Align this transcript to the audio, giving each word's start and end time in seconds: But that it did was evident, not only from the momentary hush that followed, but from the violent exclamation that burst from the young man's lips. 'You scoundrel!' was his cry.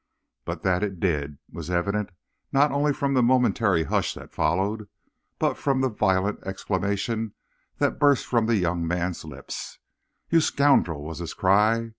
But 0.45 0.63
that 0.63 0.81
it 0.81 0.99
did 0.99 1.37
was 1.51 1.69
evident, 1.69 2.09
not 2.51 2.71
only 2.71 2.91
from 2.91 3.13
the 3.13 3.21
momentary 3.21 3.83
hush 3.83 4.15
that 4.15 4.33
followed, 4.33 4.89
but 5.37 5.59
from 5.59 5.81
the 5.81 5.89
violent 5.89 6.39
exclamation 6.43 7.35
that 7.77 7.99
burst 7.99 8.25
from 8.25 8.47
the 8.47 8.57
young 8.57 8.87
man's 8.87 9.23
lips. 9.23 9.77
'You 10.31 10.41
scoundrel!' 10.41 11.03
was 11.03 11.19
his 11.19 11.35
cry. 11.35 11.89